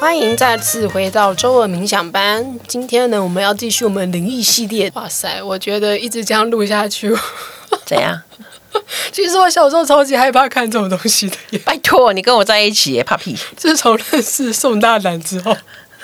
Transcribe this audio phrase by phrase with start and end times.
[0.00, 2.60] 欢迎再次回到周二冥想班。
[2.68, 4.88] 今天呢，我们要继续我们灵异系列。
[4.94, 7.12] 哇塞，我觉得一直这样录下去，
[7.84, 8.22] 怎样？
[9.10, 11.36] 其实我小时候超级害怕看这种东西的。
[11.64, 13.36] 拜托，你跟我在一起耶，怕屁。
[13.56, 15.56] 自从认识宋大胆之后，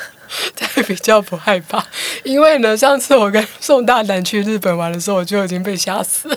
[0.57, 1.87] 才比较不害怕。
[2.25, 6.37] 因为呢，上次我跟宋大胆去日本玩的时候，我就已经被吓死了。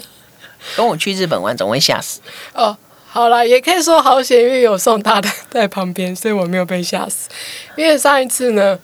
[0.76, 2.22] 跟我去日本玩总会吓死。
[2.54, 2.78] 哦。
[3.18, 7.28] 好了，也可以说好险，因为有送他的在旁边，所以我没有被吓死。
[7.76, 8.78] 因为上一次呢，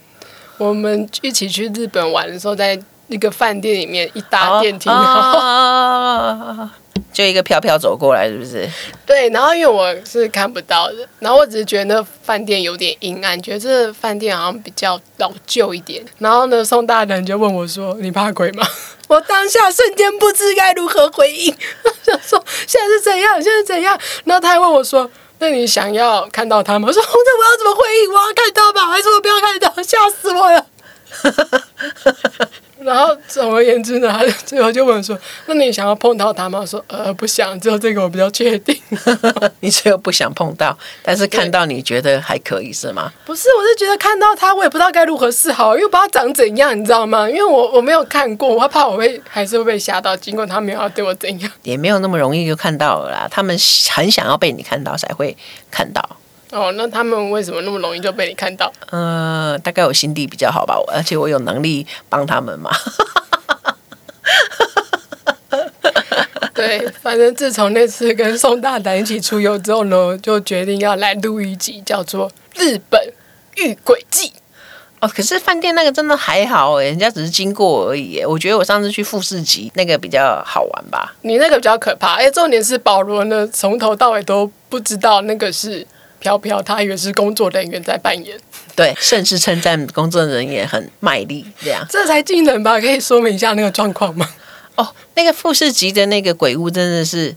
[0.58, 2.76] 我们一起去日本玩的时候，在
[3.14, 6.70] 那个饭店里面一搭电梯，然后。
[7.12, 8.68] 就一个飘飘走过来，是不是？
[9.06, 16.04] 对，然后因为我是看不到的，然后我只是觉得那饭店有点阴暗，觉得这饭店好像比较老旧一点。
[16.18, 18.66] 然后呢，宋大胆就问我说：“你怕鬼吗？”
[19.08, 21.56] 我当下瞬间不知该如何回应，
[22.04, 23.96] 想说现在是怎样，现在是怎样？
[24.26, 28.12] 然后他还问我说：“那你想要看到他吗？”我说：“那我要怎么回应？
[28.12, 29.72] 我要看到吧，还是我不要看到？
[29.84, 30.66] 吓死我了！”
[32.84, 35.18] 然后总而言之呢，他最后就问说
[35.48, 37.60] ：“那你想要碰到他吗？”我说：“呃，不想。
[37.60, 38.78] 只有这个我比较确定。
[39.62, 43.12] ”你只有不想碰到，但是看到你觉得还可以是吗？
[43.26, 47.30] 不是，我是觉得看到他，我也不知道该如何是好，因为不知道长怎样，你知道吗？
[47.30, 50.16] 因为我我没有看过，我怕我会还是会被吓到。
[50.18, 53.28] 尽管他没有要对我怎样，也没有那么容易就看到了啦。
[53.30, 53.58] 他们
[53.92, 55.36] 很想要被你看到才会
[55.72, 56.02] 看到。
[56.54, 58.72] 哦，那他们为什么那么容易就被你看到？
[58.92, 62.70] 嗯、呃，大概我心地比较好吧，而且我有能力帮他们嘛。
[66.54, 73.02] 对，反正自从那次跟宋大胆一起出游之后呢，就决定要来录一集，叫做《日本
[73.56, 74.28] 遇鬼记》。
[75.00, 78.24] 哦，可是饭店那个真的还好哎，人家只是经过而已。
[78.24, 81.16] 我觉得我上次去富士急那个比较好玩吧。
[81.24, 85.86] 你那个比较可怕，哎，重点是保罗呢，从头到尾都不知道那个是。
[86.24, 88.40] 飘飘，他以为是工作人员在扮演，
[88.78, 92.80] 对，甚至称赞工作人员很卖力，这样，这才惊人吧？
[92.80, 94.26] 可以说明一下那个状况吗？
[94.76, 97.36] 哦，那个富士级的那个鬼屋真的是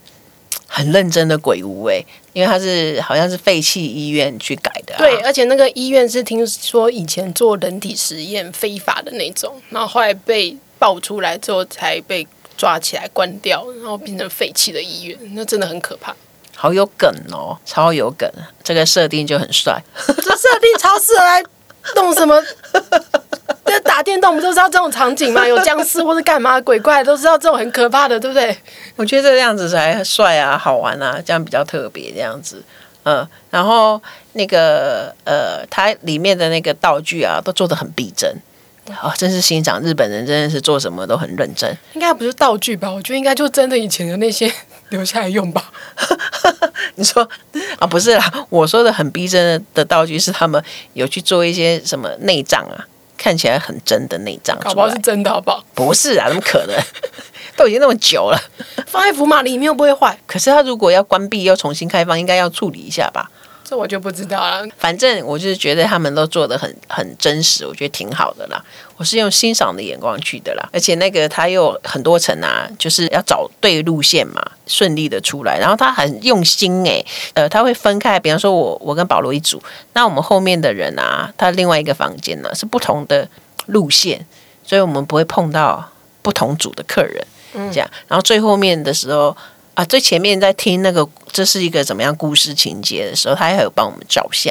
[0.68, 2.00] 很认真的鬼屋哎，
[2.32, 12.24] 因为它是好像是废弃医院去改的，啊，对，而且那个医院是听说以前做人体实验非法的那种，然后后来被爆出来之后才被
[12.56, 16.14] 抓起来关掉，然后变成废弃的医院，那真的很可怕。
[16.56, 18.28] 好有梗哦，超有梗，
[18.64, 19.80] 这个设定就很帅。
[20.06, 21.44] 这设定超适合来
[21.94, 22.42] 弄什么？
[23.64, 25.46] 这打电动不就知道这种场景吗？
[25.46, 28.56] 有僵尸或者干嘛鬼怪都知道这种很可怕的，对不对？
[28.96, 32.62] 我觉得这样子才帅啊，好玩啊，这样比较特别这样子。
[33.04, 34.00] 嗯，然后
[34.32, 38.34] 那个呃，它里面的那个道具啊，都做的很逼真。
[39.02, 41.76] 哦，真是欣赏日本人，真的是做什么都很认真。
[41.94, 42.88] 应该不是道具吧？
[42.90, 44.50] 我觉得应该就真的以前的那些
[44.90, 45.70] 留下来用吧。
[46.96, 47.28] 你说
[47.78, 50.62] 啊，不是啦，我说的很逼真的道具是他们
[50.94, 52.86] 有去做一些什么内脏啊，
[53.16, 54.58] 看起来很真的内脏。
[54.60, 55.64] 搞不好是真的，好不好？
[55.74, 56.76] 不是啊，怎么可能？
[57.56, 58.38] 都已经那么久了，
[58.86, 60.18] 放在福马里面又不会坏。
[60.26, 63.30] 可是他如果要关闭又重新开放，应该要处理一下吧？
[63.68, 64.64] 这我就不知道了。
[64.78, 68.64] 反正我就是觉得他们都做的很很真实，我觉得挺好的啦。
[68.96, 75.58] 我是用欣赏的眼光去的啦，而且那个他又很多层啊，就是要找对路线嘛，顺利的出来。
[75.58, 79.60] 然后他很用心诶、欸，呃，他会分开，比方说我我跟保罗一组，
[79.94, 83.28] 那我们后面的人啊，他另外一个房间呢是不同的
[83.66, 84.24] 路线，
[84.64, 85.90] 所以我们不会碰到
[86.22, 87.90] 不同组的客人，嗯，这样。
[88.06, 89.36] 然后最后面的时候。
[89.76, 94.50] 啊，最前面在听那个这是一个怎么样故事情节的时候，他还有帮我们照相。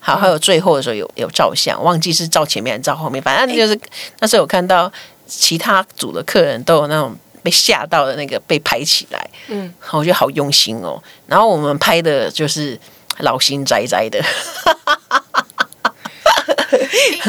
[0.00, 3.80] 好，还有最后的时候有有照相，忘记是照前面还是照后面，反正就是、欸、
[4.18, 4.92] 那时候我看到
[5.28, 11.00] 其他组的客人都有那种被吓到的那个被拍起来，嗯，我觉得好用心哦。
[11.28, 12.76] 然后我们拍的就是
[13.18, 14.20] 老心哉哉的，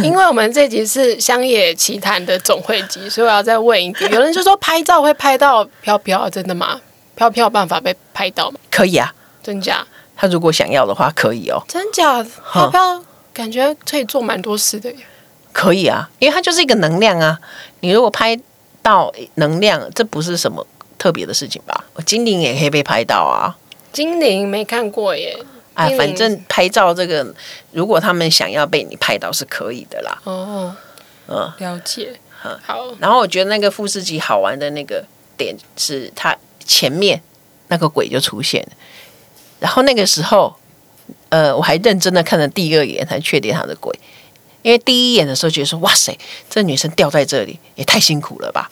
[0.04, 6.82] 因为我们这集是乡野奇谈的总汇集，所以我要再问一句，有人就说拍照会拍到飘飘，真的吗？
[7.18, 8.60] 飘飘有办法被拍到吗？
[8.70, 9.12] 可以啊，
[9.42, 9.84] 真假？
[10.16, 11.60] 他如果想要的话，可以哦。
[11.68, 12.24] 真假？
[12.54, 13.04] 飘飘
[13.34, 14.98] 感觉可以做蛮多事的耶。
[15.52, 17.40] 可以啊，因为它就是一个能量啊。
[17.80, 18.40] 你如果拍
[18.84, 20.66] 到能量，这不是什么
[21.00, 21.86] 特别的事情吧？
[22.06, 23.58] 精灵也可以被拍到啊。
[23.92, 25.36] 精灵没看过耶。
[25.74, 27.26] 哎，反正拍照这个，
[27.72, 30.20] 如果他们想要被你拍到，是可以的啦。
[30.24, 30.76] 哦，
[31.28, 32.20] 嗯，了解。
[32.40, 32.96] 好。
[33.00, 35.04] 然后我觉得那个富士急好玩的那个
[35.36, 36.38] 点是它。
[36.68, 37.20] 前面
[37.70, 38.70] 那个鬼就出现了，
[39.60, 40.56] 然后那个时候，
[41.30, 43.98] 呃，我还认真的看了第二眼才确定他的鬼，
[44.62, 46.16] 因为第一眼的时候觉得说，哇塞，
[46.50, 48.70] 这女生掉在这里也太辛苦了吧，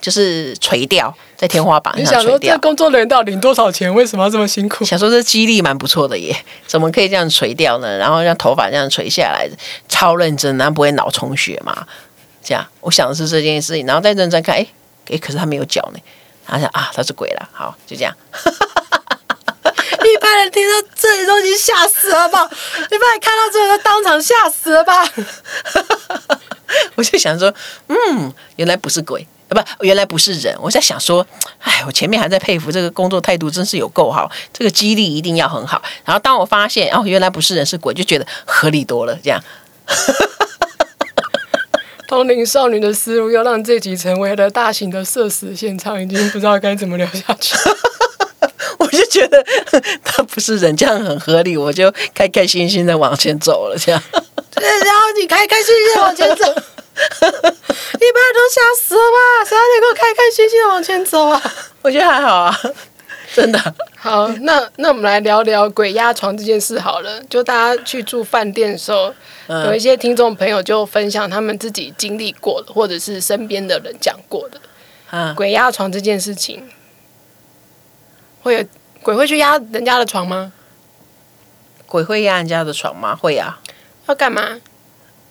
[0.00, 2.02] 就是垂吊在天花板上。
[2.02, 3.92] 你想说这工作人员到底领多少钱？
[3.94, 4.84] 为什么要这么辛苦？
[4.84, 6.36] 想说这肌力蛮不错的耶，
[6.66, 7.96] 怎么可以这样垂掉呢？
[7.98, 9.48] 然后让头发这样垂下来，
[9.88, 11.86] 超认真，然后不会脑充血嘛？
[12.42, 14.66] 这样，我想的是这件事情，然后再认真看，哎
[15.10, 16.00] 哎，可是他没有脚呢。
[16.46, 17.48] 然后想啊，他是鬼了。
[17.52, 18.14] 好，就这样。
[20.02, 22.44] 一般人听到这里都已经吓死了吧？
[22.44, 25.06] 一般人看到这里都当场吓死了吧？
[26.96, 27.52] 我就想说，
[27.88, 30.54] 嗯，原来不是鬼，不，原来不是人。
[30.60, 31.24] 我在想说，
[31.60, 35.80] 哎，我前面还在佩服这个工作态度真是有够好，这个肌力一定要很好。
[36.04, 39.16] 然后当我发现哦，原来不是人是鬼，就觉得合理多了。
[39.22, 39.40] 这样，
[42.12, 47.56] 通灵少女的思路又让这集成为了大型的社死现场，已经不知道该怎么聊下去。
[48.78, 49.42] 我就觉得
[50.04, 54.02] 他不是人，这样很合理，我就开开心心的往前走了，这样。
[54.12, 57.48] 然后你开开心心的往前走， 一般人
[58.34, 59.48] 都吓死了吧？
[59.48, 61.42] 谁让你给我开开心心的往前走啊？
[61.80, 62.60] 我觉得还好啊，
[63.34, 63.58] 真的。
[63.96, 67.22] 好，那那我们来聊聊鬼压床这件事好了。
[67.30, 69.14] 就大家去住饭店的时候，
[69.46, 74.60] 嗯、有一些听众朋友就分享他们自己经历过的，或者是身边的人讲过的。
[75.10, 76.68] 嗯、鬼压床这件事情，
[78.42, 78.64] 会有
[79.02, 80.52] 鬼会去压人家的床吗？
[81.86, 83.14] 鬼会压人家的床吗？
[83.14, 83.60] 会啊。
[84.06, 84.60] 要干嘛？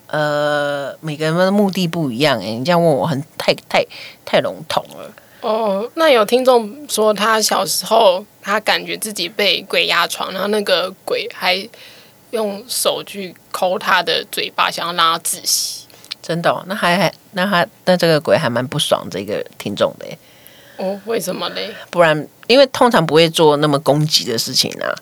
[0.08, 3.82] 呃，每个人的目的不一样哎，你这样问我很太太
[4.26, 5.12] 太笼统了。
[5.40, 11.58] 哦，那有听众说他小时候他感觉自己被鬼压床，然后那个鬼还
[12.32, 15.86] 用手去抠他的嘴巴，想要让他窒息。
[16.22, 16.64] 真的、哦？
[16.68, 20.06] 那还还那他那这个鬼还蛮不爽这个听众的。
[20.78, 21.74] 哦，为什么嘞？
[21.90, 24.94] 不然，因为通常不会做那么攻击的事情啊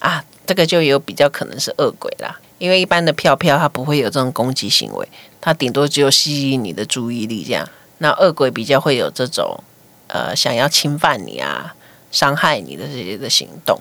[0.00, 2.40] 啊，这个就有比较可能是恶鬼啦。
[2.58, 5.08] 因为一般的飘飘，它不会有这种攻击行为，
[5.40, 7.68] 它顶多只有吸引你的注意力这样。
[7.98, 9.62] 那恶鬼比较会有这种，
[10.06, 11.74] 呃，想要侵犯你啊、
[12.12, 13.78] 伤害你的这些的行动。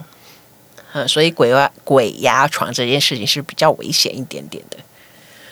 [0.93, 4.77] 嗯，所以鬼压鬼压床这件事情是比较危险一点点的。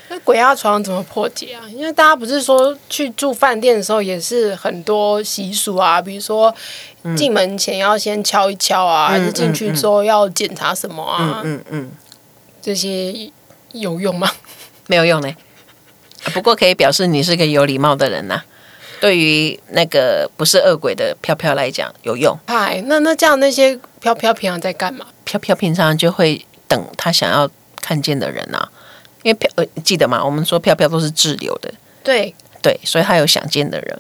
[0.10, 1.62] 那鬼压床怎么破解啊？
[1.70, 6.54] 因为大家不是说去住饭店的时候也是很多习俗啊，比如说
[7.16, 11.42] 进门前要先敲一敲啊，嗯、还是进去之后要检查什么啊？
[11.46, 11.92] 嗯嗯。
[12.62, 13.32] 这些
[13.72, 14.30] 有用吗？
[14.88, 15.34] 没有用呢。
[16.34, 18.46] 不过可以表示你是个有礼貌的人呐、啊。
[19.00, 22.38] 对于那个不是恶鬼的飘飘来讲，有用。
[22.48, 25.06] 嗨，那那这样那些飘飘平常在干嘛？
[25.24, 27.50] 飘飘平常就会等他想要
[27.82, 28.72] 看见的人呐、啊。
[29.24, 30.24] 因为飘呃记得吗？
[30.24, 31.74] 我们说飘飘都是滞留的。
[32.04, 34.00] 对对，所以他有想见的人。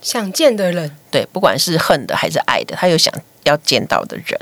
[0.00, 0.94] 想见的人。
[1.10, 3.12] 对，不管是恨的还是爱的，他有想
[3.44, 4.38] 要见到的人。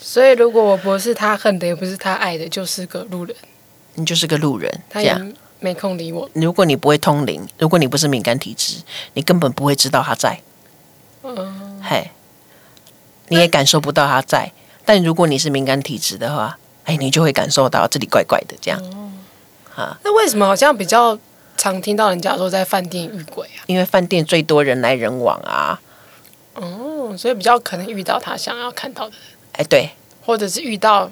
[0.00, 3.36] 所以，如果我不是他恨的，也不是他爱的，就是个路人。
[3.94, 5.14] 你就是个路人，他也
[5.60, 6.28] 没空理我。
[6.34, 8.82] 如果你不会通灵，如果你不是敏感体质，
[9.14, 10.40] 你根本不会知道他在。
[11.22, 12.10] 嗯，嘿，
[13.28, 14.52] 你也感受不到他在。
[14.84, 18.80] 但如果你是敏感体质的话，哎，你就会感受到这里怪怪的这样。
[18.80, 19.10] 哦，
[19.74, 21.18] 哈，那为什么好像比较
[21.56, 23.64] 常听到人家说在饭店遇鬼啊？
[23.66, 25.80] 因为饭店最多人来人往啊。
[26.54, 29.20] 哦，所以比较可能遇到他想要看到的人。
[29.52, 29.90] 哎，对。
[30.24, 31.10] 或者是遇到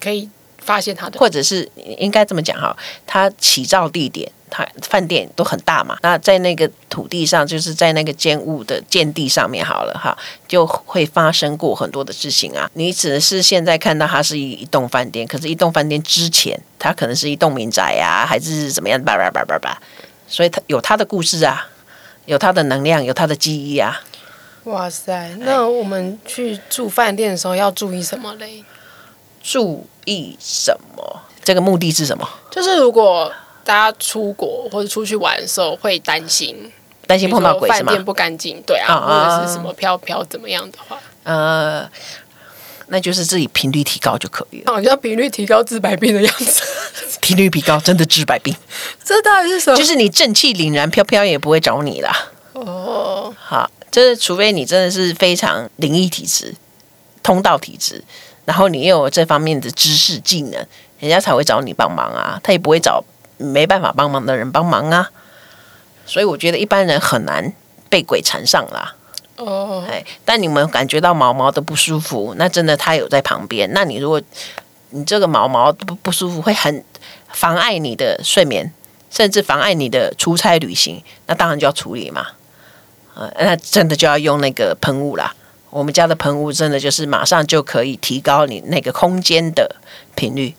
[0.00, 0.30] 可以
[0.66, 1.66] 发现他的，或者是
[1.98, 2.76] 应该这么讲哈，
[3.06, 5.96] 他起造地点，他饭店都很大嘛。
[6.02, 10.16] 那在那个土地上，就是在那个建物的建地上面好了哈，
[10.48, 12.68] 就会发生过很多的事情啊。
[12.74, 19.00] 你只是现在看到它是一一栋饭店，可是，一栋饭店之前，它可能是一栋民宅啊，还是怎么样？
[19.02, 19.80] 叭叭叭叭叭，
[20.26, 21.68] 所以它有它的故事啊，
[22.24, 24.02] 有它的能量，有它的记忆啊。
[24.64, 25.36] 哇塞！
[25.38, 28.64] 那我们去住饭店的时候要注意什么嘞？
[29.46, 31.20] 注意什么？
[31.44, 32.28] 这个目的是什么？
[32.50, 33.32] 就是如果
[33.64, 36.72] 大家出国或者出去玩的时候会担心，
[37.06, 37.86] 担心碰到鬼是吗？
[37.86, 41.88] 饭店不干净，对啊，啊或者是什么飘飘怎么样的话，呃，
[42.88, 44.72] 那就是自己频率提高就可以了。
[44.72, 46.62] 好像频率提高治百病的样子，
[47.22, 48.52] 频率提高真的治百病。
[49.04, 49.76] 这到底是什么？
[49.76, 52.30] 就是你正气凛然，飘飘也不会找你啦。
[52.54, 53.70] 哦，好。
[53.88, 56.54] 就是，除非你真的是非常灵异体质、
[57.26, 58.04] 通道体质，
[58.44, 60.64] 然后你又有这方面的知识技能，
[61.00, 62.38] 人家才会找你帮忙啊。
[62.40, 63.02] 他也不会找
[63.36, 65.10] 没办法帮忙的人帮忙啊。
[66.06, 67.52] 所以我觉得一般人很难
[67.90, 68.94] 被鬼缠上啦。
[69.38, 73.68] 哦，哎，但你们感觉到毛毛的不舒服，那真的他有在旁边。
[73.72, 74.22] 那你如果
[74.90, 76.84] 你这个毛毛不不舒服，会很
[77.32, 78.72] 妨碍你的睡眠，
[79.10, 82.24] 甚至妨碍你的出差旅行，那当然就要处理嘛。
[83.16, 85.34] 呃，那真的就要用那个喷雾啦。
[85.70, 89.76] 我们家的喷雾真的就是马上就可以提高你那个空间的
[90.14, 90.54] 频率。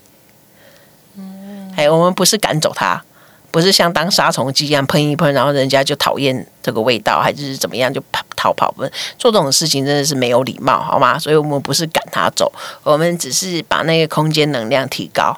[1.16, 3.04] 嗯，哎，我们不是赶走它，
[3.50, 8.72] 不是像当杀虫剂一样喷一喷，然后人家就讨厌这个味道，还是怎么样就跑逃跑。
[8.74, 8.84] 不
[9.18, 11.18] 做这种事情真的是没有礼貌，好吗？
[11.18, 12.52] 所以我们不是赶它走，
[12.84, 15.36] 我们只是把那个空间能量提高。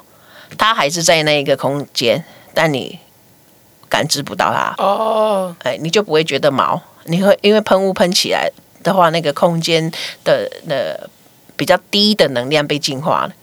[0.58, 2.22] 它还是在那一个空间，
[2.52, 2.98] 但你
[3.88, 6.82] 感知不到它哦，哎，你就不会觉得毛。
[7.04, 8.50] 你会因为喷雾喷起来
[8.82, 9.90] 的话，那个空间
[10.24, 11.08] 的的
[11.56, 13.34] 比较低的能量被净化了。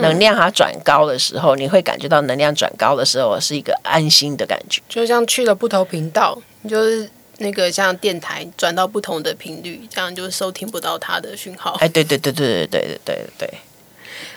[0.00, 11.74] 能量它转高的时候，你会感觉到能量转高的时候是一个安心的感觉，就像去了不同频道，就是那个像电台转到不同的频率，这样就收听不到它的讯号。
[11.80, 13.58] 哎，对对对对对对对对对。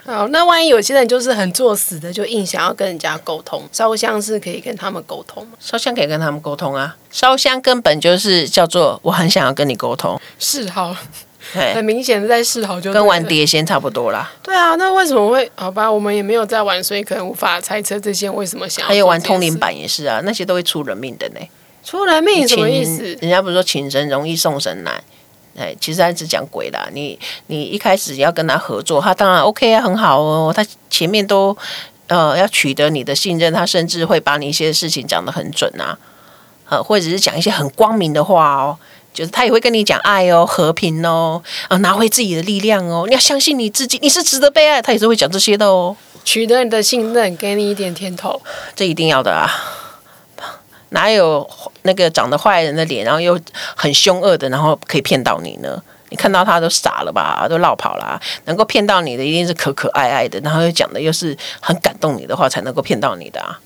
[0.06, 5.54] 好，那万一有些人就是很作死的，就硬想要跟人家沟通，烧香是可以跟他们沟通吗？
[5.60, 10.96] 烧香可以跟他们沟通啊，烧香根本就是叫做我很想要跟你沟通，是好。
[11.54, 14.32] 很明显的在示好，就跟玩碟仙差不多啦。
[14.44, 15.52] 对啊，那为什么会？
[15.56, 18.88] 好吧，我们也没有在玩，所以可能无法猜测这些为什么想要。
[18.88, 21.40] 还有玩通灵板也是啊，那些都会出人命的呢。
[21.84, 23.04] 出人命什么意思？
[23.22, 25.04] 人家不是说请神容易送神难？
[25.58, 26.88] 哎，其实他只讲鬼啦。
[26.94, 27.18] 你
[27.48, 30.54] 你一开始要跟他合作，他当然 OK 啊，很好哦。
[30.56, 31.56] 他前面都
[32.08, 35.98] 呃要取得你的信任，他甚至会把你一些事情讲得很准啊，
[36.70, 38.78] 呃，或者是讲一些很光明的话哦。
[39.14, 44.82] 就是他也会跟你讲爱哦，和平哦，啊，拿回自己的力量哦，你要相信你自己，你是值得被爱。
[44.82, 45.94] 他也是会讲这些的哦。
[46.24, 48.42] 取得你的信任，给你一点甜头，
[48.74, 49.52] 这一定要的啊！
[50.92, 51.50] 哪有
[51.82, 53.38] 那个长得坏人的脸，然后又
[53.76, 55.82] 很凶恶的，然后可以骗到你呢？
[56.10, 58.20] 你看到他都傻了吧，都落跑了。
[58.44, 63.58] 能够骗到你的，一定是可可爱爱的，然后又讲的又是很感动你的话，才能够骗到你的啊。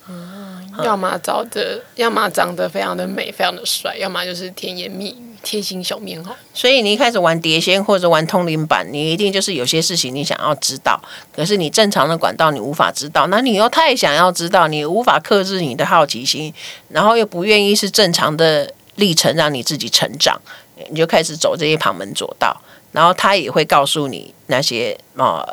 [0.84, 5.36] 要么长得，要么长得非常的美，非常的帅，要么就是甜言蜜语。
[5.46, 11.00] 贴心小棉袄，所以你一开始玩碟仙或者玩通灵板，你一定就是有些事情你想要知道，
[11.32, 16.52] 可是你正常的管道你无法知道，那你又太想要知道，你无法克制你的好奇心，
[16.90, 20.42] 然后又不愿意是正常的历程让你自己成长，
[20.90, 22.60] 你就开始走这些旁门左道，
[22.92, 25.48] 然后他也会告诉你那些呃，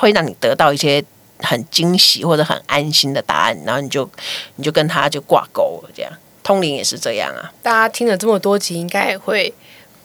[0.00, 1.00] 会让你得到一些
[1.40, 4.08] 很惊喜或者很安心的答案，然后你就
[4.56, 6.12] 你就跟他就挂钩了这样。
[6.42, 7.52] 通灵也是这样啊！
[7.60, 9.52] 大家听了这么多集，应该也会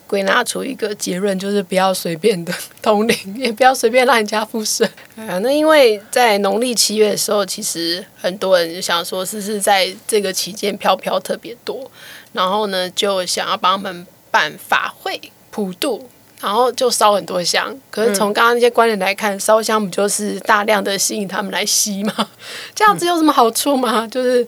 [0.07, 4.85] 归纳出一个结论，就是不要随便的通灵，也不要随便让人家附身。
[5.15, 11.89] 啊，那因为在农历七月的时候，其实很多人就想说，是是在这个期间飘飘特别多，
[12.33, 15.21] 然后呢，就想要帮他们办法会
[15.51, 16.09] 普渡，
[16.41, 17.73] 然后就烧很多香。
[17.89, 22.27] 可是从刚刚那些观点来看，烧香不就是大量的吸引他们来吸吗？
[22.75, 24.07] 这样子有什么好处吗？
[24.07, 24.47] 就是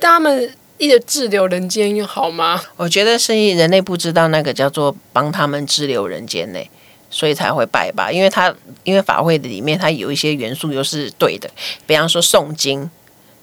[0.00, 0.52] 他们。
[0.80, 2.58] 一直滞留人间又好吗？
[2.78, 6.60] 我觉得是人类不知道那个叫做帮他们滞留人间呢，
[7.10, 8.10] 所以才会拜吧。
[8.10, 8.50] 因为他
[8.82, 11.50] 因为法会的里面，它有一些元素又是对的，
[11.86, 12.90] 比方说诵经，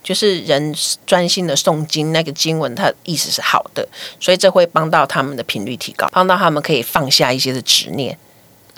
[0.08, 0.74] 就是人
[1.06, 3.86] 专心的诵经，那个经文它意思是好的，
[4.22, 8.18] 所以这会帮到他们的频率提高，帮到他们可以放下一些的执念。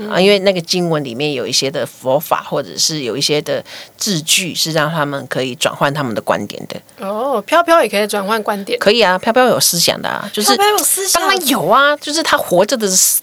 [0.10, 3.64] 啊，因为那个经文里面有一些的佛法，或者是有一些的
[3.96, 6.82] 字句，是让他们可以转换他们的观点的。
[6.98, 13.22] 哦，飘飘也可以转换观点，可以啊，飘飘有思想的啊，就是飘飘有思想，当然有啊，就是他活着的思，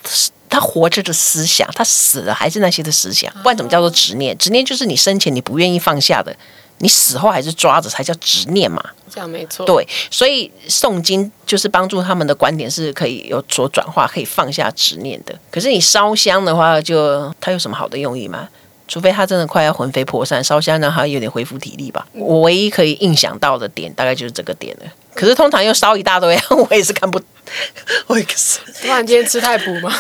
[0.49, 4.37] 他活着的思想，他死了还是那些的思想，不然怎么叫做执念？
[4.39, 6.37] 执念就是你生前你不愿意放下的。
[6.79, 8.83] 你死后还是抓着才叫执念嘛？
[9.11, 9.65] 这样没错。
[9.65, 15.35] 对，所以诵经就是帮助他们的观点是可以有所转化，可以放下执念的。
[15.51, 18.49] 可是你烧香的话就，就它有什么好的用意吗？
[18.89, 22.07] 除非他真的快要魂飞魄散，烧香让他有点恢复体力吧。
[22.13, 24.87] 我唯一可以印象到的点，大概就是这个点了。
[25.13, 27.21] 可是通常又烧一大堆，我也是看不，
[28.07, 28.61] 我也是。
[28.81, 29.93] 突然间吃太补吗？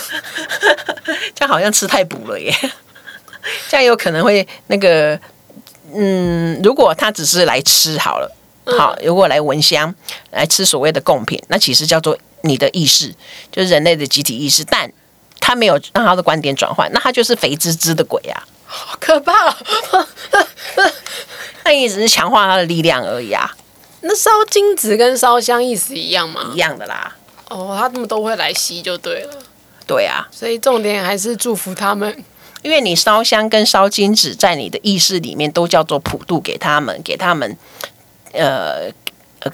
[1.35, 2.55] 这样好像吃太补了耶。
[3.69, 5.19] 这样有可能会那个。
[5.97, 8.31] 嗯，如果他只是来吃好了，
[8.79, 9.95] 好，如果来闻香，
[10.31, 13.15] 来吃所谓的贡品，那其实叫做你的意识，
[13.51, 14.93] 就是人类的集体意识，但
[15.41, 19.57] 他没有让他的观点转换，那他就是肥滋滋的鬼啊，好可怕！
[21.65, 23.57] 那也只是强化他的力量而已啊。
[24.03, 26.53] 那烧金纸跟烧香意思一样吗？
[26.53, 27.17] 一样的啦。
[27.49, 29.35] 哦，他们都会来吸就对了。
[29.87, 32.25] 对啊，所以重点还是祝福他们。
[32.67, 37.57] 因为你烧香跟烧金纸，在你的意识里面都叫做普渡给他们，给他们，
[38.33, 38.91] 呃，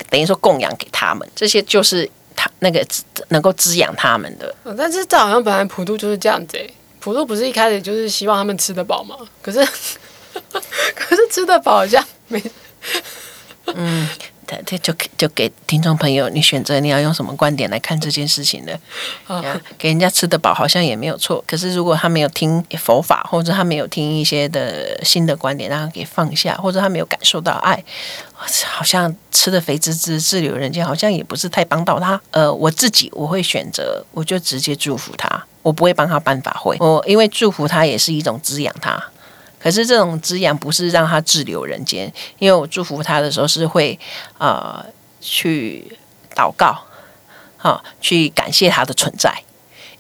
[0.09, 2.83] 等于说供养给他们，这些就是他那个
[3.29, 4.55] 能够滋养他们的。
[4.79, 6.59] 但是这好像本来普渡就是这样子，
[7.01, 9.15] 普渡不是一开始就是希望他们吃得饱吗？
[9.43, 9.59] 可是，
[10.97, 12.43] 可是吃得饱好像没。
[13.75, 14.09] 嗯，
[14.65, 18.79] 就就就给听众朋友，你选择你要用什么观点来看这件事情的。
[19.27, 19.43] 啊，
[19.79, 27.83] 给人家吃得饱好像也没有错，可是如果他没有听佛法，或者他没有听一些的新的观点，让他给放下，或者他没有感受到爱，
[28.35, 32.21] 好像吃的肥滋滋，滞留人间，好像也不是太帮到他。
[32.31, 39.03] 呃，我自己我会选择，我就直接祝福他，我不会帮他办法会，我因为祝福他也是一种滋养他。
[39.63, 43.97] 可是这种滋养不是让他滞留人间，因为我祝福他的时候是会
[44.39, 44.85] 呃
[45.21, 45.97] 去
[46.35, 46.77] 祷告，
[47.57, 49.33] 好、去感谢他的存在，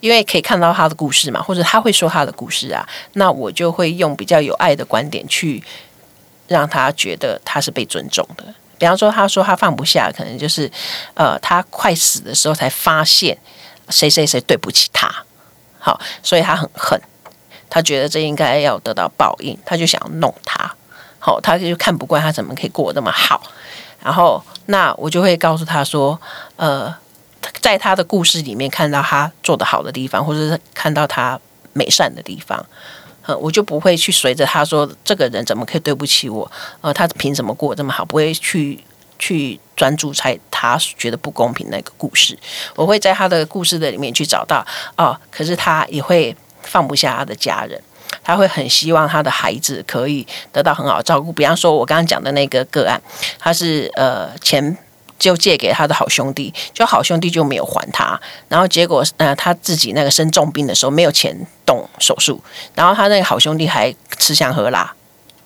[0.00, 5.62] 因为可以看到他的故事嘛，或者他会说他的故事啊，那我就会用比较有爱的观点去
[6.48, 8.44] 让他觉得他是被尊重的。
[8.78, 10.68] 比方说，他说他放不下，可能就是
[11.14, 13.38] 呃他快死的时候才发现
[13.90, 15.08] 谁谁谁对不起他，
[15.78, 17.00] 好、所以他很恨。
[17.74, 20.70] 他觉得这应该要得到报应，他就想弄他，
[21.18, 23.42] 好，他就看不惯他怎么可以过得那么好，
[24.04, 26.20] 然后那我就会告诉他说，
[26.56, 26.94] 呃，
[27.62, 31.40] 在他的故事里面看到他做得好的地方，或者是看到他
[31.72, 32.62] 美善的地方，
[33.22, 36.52] 呃，我就不会去随着他说这个人怎么可以对不起我，
[36.82, 38.78] 呃，他凭什么过这么好，不会去
[39.18, 42.38] 去专注在他觉得不公平那个故事，
[42.76, 44.62] 我会在他的故事的里面去找到，
[44.98, 46.36] 哦，可是他也会。
[46.72, 47.78] 放不下他的家人，
[48.24, 51.30] 他会很希望他的孩子可以得到很好的照顾。
[51.30, 52.98] 比方说，我刚刚讲的那个个案，
[53.38, 54.74] 他是呃钱
[55.18, 62.42] 就借给他的好兄弟，就好兄弟就没有还他，然后结果呃他自己那个生重病的时候没有钱动手术，
[62.74, 64.94] 然后他那个好兄弟还吃香喝辣，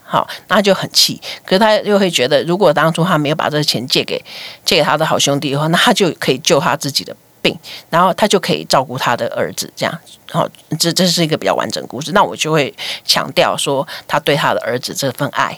[0.04, 1.21] 好，那就很气。
[1.45, 4.25] 可是他又会觉得，如果当初他没有把这个钱借给
[4.64, 7.16] 借给他的好兄弟的话，那他就可以救他自己的。
[7.46, 7.56] 病，
[7.88, 9.98] 然后他就可以照顾他的儿子，这样，
[10.32, 10.48] 然后
[10.80, 12.10] 这这是一个比较完整故事。
[12.10, 12.74] 那我就会
[13.04, 15.56] 强调说，他对他的儿子这份爱，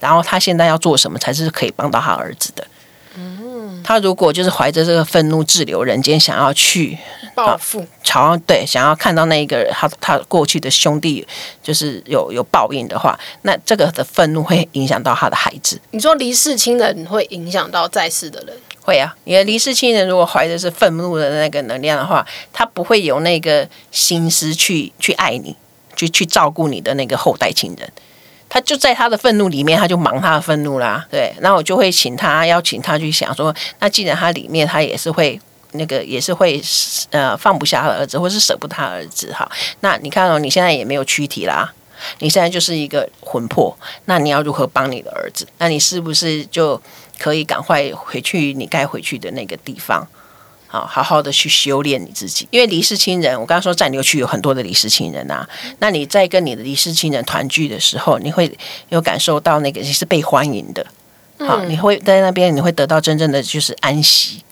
[0.00, 2.66] 然后他现在要做什么才是可以帮到他儿子的。
[3.18, 6.98] 嗯，他如果就是怀着这个愤怒滞留人间，想要去
[7.34, 11.26] 报复，朝对，想要看到那一个他他过去的兄弟
[11.62, 15.80] 就是有有报应的话，那这个的愤怒会影响到他的孩子。
[15.90, 18.54] 你说离世亲人会影响到在世的人？
[18.86, 25.56] 会啊，你的离世亲人如果怀着是愤怒的那个能量的话，他不会有那个心思去去爱你，
[25.96, 27.92] 去去照顾你的那个后代亲人。
[28.48, 31.04] 他就在他的愤怒里面，他就忙他的愤怒啦。
[31.10, 35.38] 对，那我就会请他邀请他去想说，那既然他里面他也是会
[35.72, 36.62] 那个也是会
[37.10, 39.50] 呃放不下他的儿子，或是舍不得他儿子哈。
[39.80, 41.74] 那你看哦，你现在也没有躯体啦，
[42.20, 45.44] 你现在就是一个魂魄，那你要如何帮你的儿子？
[45.58, 46.80] 那你是不是就？
[47.18, 50.06] 可以赶快回去你该回去的那个地方，
[50.66, 52.46] 好，好好的去修炼你自己。
[52.50, 55.46] 因为离世亲人，我刚刚说暂留区有很多的离世亲人呐，
[55.78, 58.50] 那你在跟你的离世亲人团聚的时候，你会
[58.90, 60.86] 有感受到那个你是被欢迎的，
[61.38, 64.42] 好，你会在那边你会得到真正的就是安息、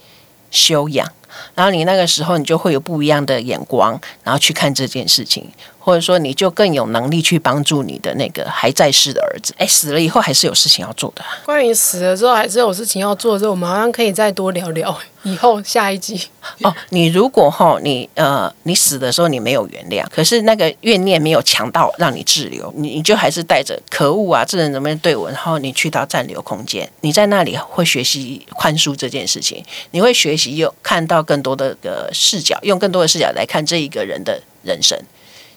[0.50, 1.06] 修养，
[1.54, 5.50] 然后你那个时候你就会有不一样的眼光，然后去看这件事情。
[5.84, 9.52] 或者说，你就更有能力去帮助你的那个还在世的儿子。
[9.58, 11.22] 哎，死了以后还是有事情要做的。
[11.44, 14.98] 关于死了之后还是有事情要做的时候，我们好像可以再多聊聊。
[15.24, 16.20] 以后下一集
[16.62, 25.28] 哦，你如果哈，你呃，你死的时候你没有原谅，可是那个怨念没有强到让你滞留，你你就还是带着可恶啊，这人怎么对我？
[25.30, 34.98] 然后你去到暂留空间，你在那里会学习宽恕这件事情，你会学习有看到更多的个视角，用更多的视角来看这一个人的人生。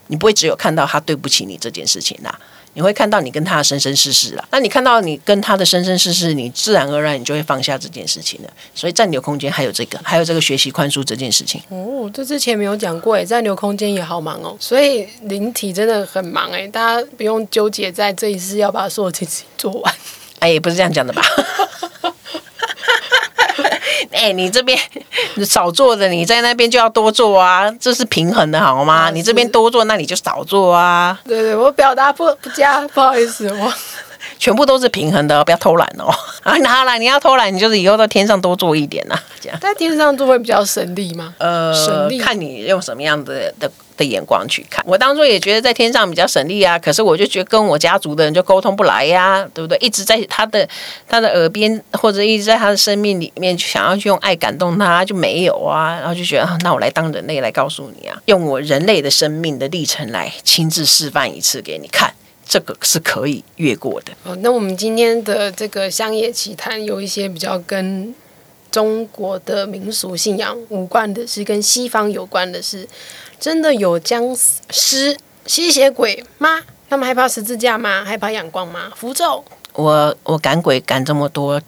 [0.08, 2.40] 你不会只有看到他对不起你这件事情啦，
[2.74, 4.48] 你会看到你跟他的生生世世啦。
[4.52, 8.50] 那你看到你跟他的生生世世，你自然而然你就会放下这件事情了。
[8.76, 11.62] 所以暂留空间还有这个，还有这个学习宽恕这件事情。
[11.70, 14.56] 哦，这之前没有讲过诶，暂留空间也好忙哦。
[14.60, 19.96] 所以灵体真的很忙诶，大家不用纠结在这一次要把所有事情做完。
[20.40, 21.22] 哎，也不是这样讲的吧？
[24.18, 24.78] 哎，你这边
[25.46, 28.94] 少做的，你在那边就要多做啊，这是平衡的好吗？
[29.08, 31.18] 啊、你这边多做，那你就少做啊。
[31.26, 33.72] 对对，我表达不不佳， 不好意思，我
[34.40, 36.14] 全部都是平衡的，不要偷懒哦。
[36.44, 39.60] 啊，拿来，你要偷懒，你就是以后到天上多做一点呐、啊，这样。
[39.60, 41.34] 在天上做会比较省力吗？
[41.38, 43.72] 呃，省力，看你用什么样的的。
[43.98, 49.78] 的眼光去看，我当初也觉得在天上比较省力啊，可是我就觉得跟我家族的人就沟通不来呀，对不对？
[49.80, 50.68] 一直在他的
[51.10, 55.98] 他的耳边，或者一直在他的生命里面，想要去用爱感动他，就没有啊。
[56.00, 62.14] 然后就觉得，啊，那我来当人类来告诉你啊，用我人类的生命的历程来亲自示范一次给你看，
[62.48, 64.14] 这个是可以越过的。
[64.24, 68.14] 哦，那我们今天的这个乡野奇谈有一些比较跟
[68.70, 72.88] 中国的民俗信仰无关的是，跟西方有关的是。
[73.40, 74.36] 真的有僵
[74.70, 76.62] 尸、吸血鬼吗？
[76.90, 78.04] 他们害怕十字架吗？
[78.06, 78.92] 害怕阳光吗？
[78.96, 79.44] 符咒？
[79.74, 81.62] 我我赶鬼赶这么多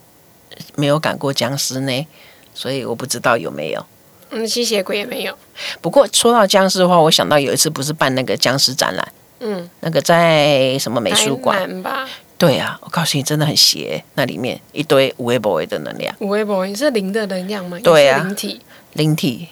[0.76, 2.08] 没有赶过僵尸呢，
[2.54, 3.86] 所以我不知道有没有。
[4.32, 5.38] 嗯，吸血鬼也没有。
[5.82, 12.08] 不过说到僵尸的话，我想到有一次不是办那个僵尸展览，嗯，那个在什么美术馆吧？
[12.38, 16.16] 对啊，我告诉你，真的很邪，那里面一堆无微不微的能量。
[16.20, 17.78] 无微不微是灵的能量吗？
[17.84, 18.62] 对啊，灵体，
[18.94, 19.50] 灵体，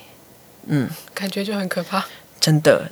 [0.68, 2.06] 嗯，感觉就很可怕，
[2.40, 2.90] 真的。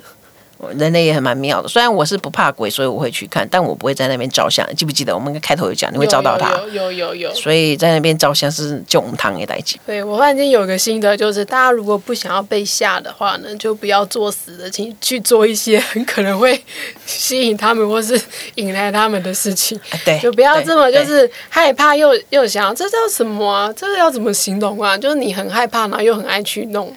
[0.74, 4.66] 人类也很蛮妙的，虽然我是不怕鬼，所以我会去看，但我不会在那边照相。
[4.74, 6.50] 记不记得我们开头有讲，你会照到他？
[6.72, 7.32] 有有有。
[7.34, 9.76] 所以在那边照相是就我们堂也代志。
[9.84, 16.58] 对，我发现有个心得，就是大家如果不想要被吓的话呢，就不要作死的，请去做一些很 可能会
[17.04, 18.18] 吸引他们或是
[18.54, 19.78] 引来他们的事情。
[20.06, 23.70] 对，就不要这么就是害怕又又想这叫什么啊？
[23.76, 24.96] 这个要怎么形容啊？
[24.96, 26.96] 就是你很害怕，然后又很爱去弄。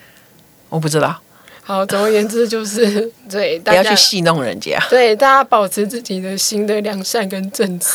[0.70, 1.20] 我不知道。
[1.62, 4.76] 好，总而言之就是 对，不要去戏弄人家。
[4.88, 7.86] 对，大家保持自己的心的良善跟正直。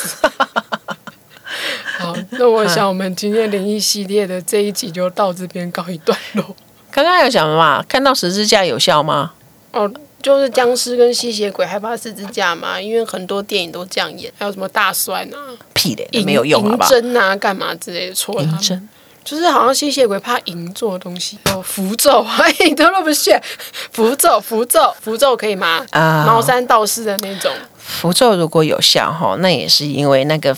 [1.97, 6.55] 好，那我想我们今天灵异系列的这一集就到这边告一段落。
[6.91, 7.83] 刚刚有讲嘛？
[7.89, 9.33] 看到十字架有效吗？
[9.71, 14.31] 哦，就是僵尸跟吸血鬼害怕十字架嘛，因为很多电影都这样演。
[14.37, 15.37] 还有什么大蒜啊？
[15.73, 16.89] 屁的，没有用好不好？
[16.89, 18.15] 针啊，干嘛之类的？
[18.15, 18.89] 戳他们。
[19.25, 23.41] 就是好像吸血鬼怕银做的东西，有符咒，哎，都那么炫，
[23.91, 25.83] 符咒，符咒，符咒可以吗？
[25.89, 30.55] 啊，茅山道士的那种符咒如果有效哈，那也是因为那个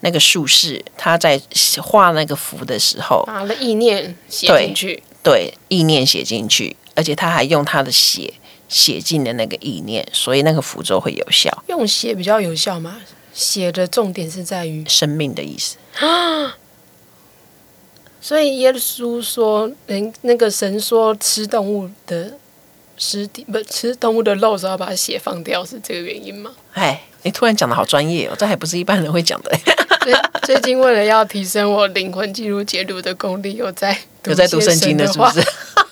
[0.00, 1.40] 那个术士他在
[1.82, 8.32] 画那个符的时候，把了意念写进去，对，对，意念写进去，而且他还用他的血
[8.68, 11.50] 写进了那个意念，所以那个符咒会有效。
[11.66, 12.98] 用血比较有效吗？
[13.32, 16.56] 血的重点是在于生命的意思啊。
[18.24, 22.32] 所以耶稣说，人那个神说吃动物的
[22.96, 26.50] 尸体，不吃动物的肉时候要把血放掉，是这个原因吗？
[26.72, 29.52] 哎，你突然讲的好专业哦，这还不是一般人会讲的。
[30.44, 35.46] 最近为了要提升我灵魂进入解读的功力，有在有在读圣经的，是不是？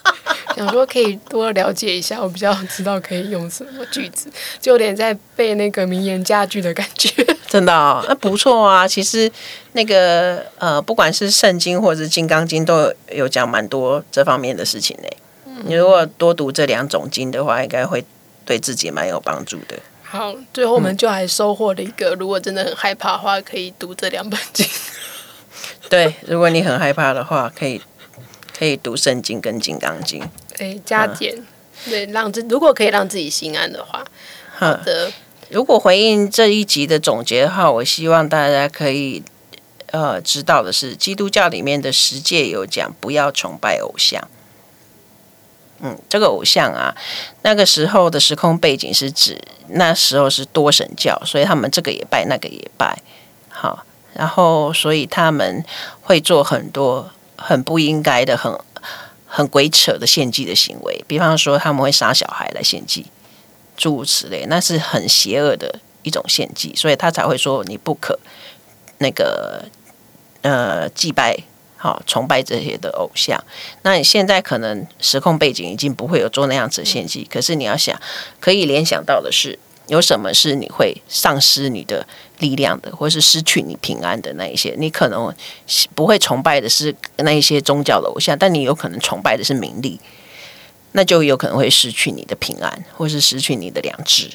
[0.57, 7.12] 想说可以多了解一下，我比较知道可以用什么句子，就有点在背那个名言佳句的感觉。
[7.53, 8.88] 真的啊、哦，那不错啊。
[8.88, 9.31] 其实
[9.73, 15.09] 那个呃，不管是圣经或者是金刚经，都有有讲蛮多这方面的事情呢。
[15.45, 18.03] 嗯、你如果多读这两种经的话，应该会
[18.47, 19.77] 对自己蛮有帮助的。
[20.03, 24.67] 好，最后我们就还收获了一个，嗯、如果真的很害怕的话，可以读这两本经。
[25.91, 27.83] 对，如果你很害怕的话，可以。
[28.59, 30.23] 可以读圣经跟金刚经，
[30.57, 31.47] 对，加减，嗯、
[31.91, 34.05] 对，让自如果可以让自己心安的话，
[34.55, 35.11] 好的。
[35.53, 39.23] 如果回应这一集的总结的话，我希望大家可以
[39.91, 44.27] 呃知道的是，基督教里面的十诫有讲不要崇拜偶像。
[45.81, 46.97] 嗯，这个偶像啊，
[47.43, 49.38] 那个时候的时空背景是指
[49.69, 53.03] 那时候是多神教，所以他们这个也拜，那个也拜。
[53.51, 53.85] 好，
[54.15, 55.65] 然后所以他们
[56.01, 57.11] 会做很多。
[57.45, 58.57] 很不应该的，很
[59.27, 63.07] 很鬼扯的献祭的行为，比方说他们会杀小孩来献祭，
[63.83, 68.16] 诸如此类，那是很邪恶的一种献祭，所以他才会说你不可
[68.99, 69.64] 那个
[70.42, 71.37] 呃祭拜，
[71.77, 73.42] 好崇拜这些的偶像。
[73.83, 78.01] 那你现在可能时空背景已经不会有做那样子献祭，可是你要想，
[78.38, 79.59] 可以联想到的是。
[79.88, 82.07] 有什么是你会丧失你的
[82.38, 84.77] 力量的，或是失去你平安的那一些？
[84.79, 85.35] 你可能
[85.97, 90.01] 不会崇拜的是那一些宗教的偶像，但你有可能崇拜的是名利，
[90.92, 94.31] 那就有可能会失去你的平安，或是失去你的良知。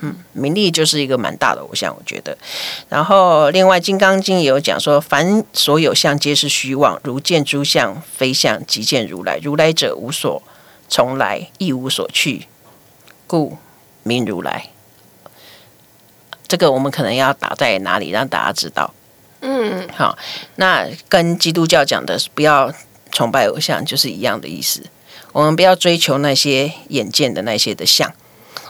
[0.00, 2.36] 嗯，名利就是一个蛮大的偶像，我觉得。
[2.88, 9.38] 然后，另外《金刚经》也有讲说，凡所有相皆是虚妄，如见诸相非相，即见如来。
[9.42, 10.42] 如来者，无所
[10.88, 12.46] 从来，亦无所去，
[13.26, 13.58] 故。
[14.04, 14.70] 名如来，
[16.48, 18.92] 这个我们可能要打在哪里让大家知道？
[19.42, 20.18] 嗯，好，
[20.56, 22.74] 那跟基督教讲的不要
[23.12, 24.82] 崇拜偶像就是一样的意思。
[25.32, 28.12] 我们不要追求那些眼见的那些的像，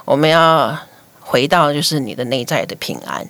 [0.04, 0.78] 我们要
[1.20, 3.28] 回到就是你的内在的平安。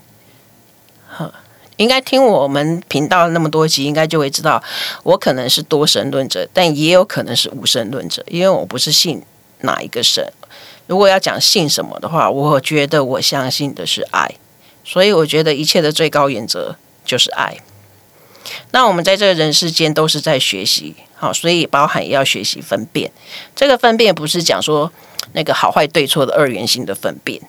[1.09, 1.33] 好，
[1.77, 4.63] 应该听我们频道那么多集，应该就会知道，
[5.03, 9.23] 我可能是多神论者，但也有可能是无神论者，因为我不是信
[9.61, 10.33] 哪一个神。
[10.87, 14.35] 如果要讲信什么的话，我觉得我相信的是爱，
[14.85, 17.57] 所以我觉得一切的最高原则就是爱。
[18.71, 23.11] 那我们在这个人世间都是在学习，好，所以包含也要学习分辨。
[23.55, 24.91] 这个分辨不是讲说
[25.33, 27.41] 那个好坏对错的二元性的分辨，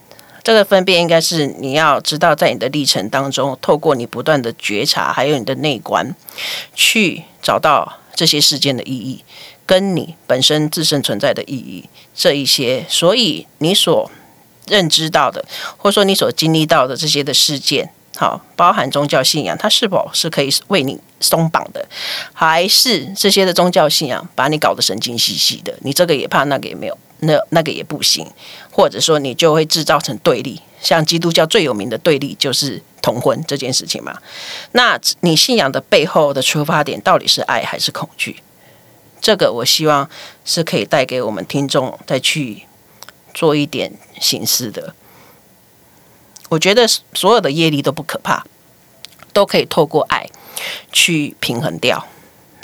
[0.43, 6.15] 这个分辨应该是你要知道，在你的历程当中，透过你不断的觉察，还有你的内观，
[6.75, 9.23] 去找到这些事件的意义。
[9.65, 14.11] 跟你本身自身存在的意义，这一些，所以你所
[14.67, 15.45] 认知到的，
[15.77, 21.83] 或者说你所经历到的这些的事件，好，包含宗教信仰，它是否是可以为你松绑的，
[22.31, 25.73] 还是这些的宗教信仰把你搞得神经兮兮的？
[25.81, 28.27] 你这个也怕，那个也没有，那那个也不行，
[28.69, 30.61] 或者说你就会制造成对立。
[30.79, 34.19] 像基督教最有名的对立就是同婚这件事情嘛。
[34.73, 38.43] 那你信仰的背后的出发点到底是爱还是恐惧？
[39.21, 40.07] 这个我希望
[40.43, 42.63] 是可以带给我们听众再去
[43.33, 44.93] 做一点省思的。
[46.53, 48.43] 我觉得所有的业力都不可怕，
[49.33, 50.29] 都可以透过爱
[50.91, 52.05] 去平衡掉。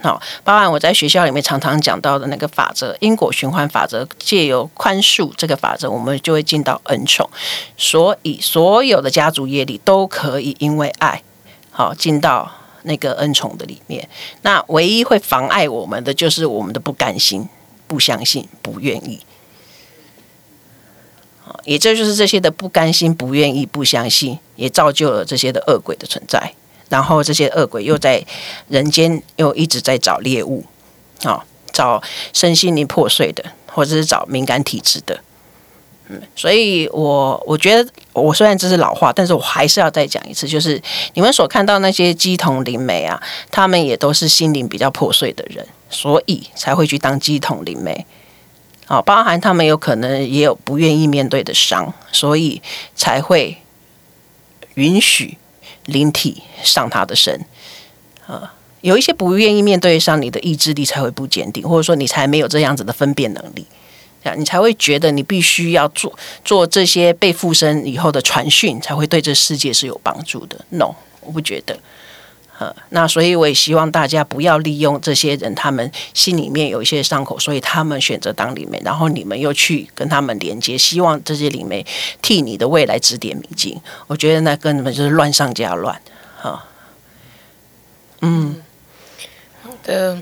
[0.03, 7.27] 好，包含我在学校里面常常讲到的那个法则——因果循环法则，借由宽恕这个法则，我们就会进到恩宠。
[7.75, 11.23] 所以，所有的家族业力都可以因为爱，
[11.71, 12.49] 好进到
[12.83, 14.07] 那个恩宠的里面。
[14.43, 17.49] 那唯一会妨碍我们的，就是我们的不甘心、
[17.87, 19.19] 不相信、不愿意。
[21.65, 26.53] 也这就是这些的不甘心、不愿意、不相信，也造就了这些的恶鬼的存在。
[26.89, 28.25] 然后这些恶鬼又在
[28.67, 30.63] 人间又一直在找猎物，
[31.23, 32.01] 啊，找
[32.33, 35.19] 身心灵破碎的，或者是找敏感体质的。
[36.07, 40.81] 嗯，所以我我觉得，我虽然这是老话，但是我还是要再讲一次，就是
[41.13, 48.03] 你们所看到那些鸡童灵媒啊，他们也都是心灵比较破碎的人，所以才会去当鸡童灵媒。
[48.89, 52.59] 啊，包含他们有可能也有不愿意面对的伤，所以
[52.95, 53.55] 才会
[54.73, 55.37] 允许
[55.85, 57.45] 灵体上他的身。
[58.25, 63.63] 啊，有一些不愿意面对的伤，你的意志力才会不坚定，或者说你才没有这样子的分辨能力，
[64.23, 70.65] 这样你才会觉得你必须要做做这些被附身以后的传讯，才会对这世界是有帮助的。
[70.69, 71.77] No，我不觉得。
[72.59, 81.85] 呃，那所以我也希望大家不要利用这些人，他们心里面有一些伤口，所以他们选择当灵媒，然后你们又去跟他们连接，希望这些灵媒
[82.21, 83.79] 替你的未来指点迷津。
[84.07, 86.01] 我觉得那根本就是乱上加乱。
[86.37, 86.65] 哈，
[88.21, 88.61] 嗯，
[89.63, 90.21] 好的，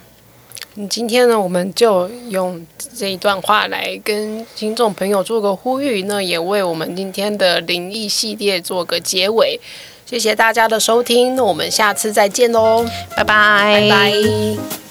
[0.88, 2.64] 今天呢，我们就用
[2.96, 9.60] 这一段话来跟听众朋友做个呼吁，那也为我们今天的灵异系列做个结尾。
[10.10, 14.87] 谢谢大家的收听，那我们下次再见喽，拜拜，拜拜。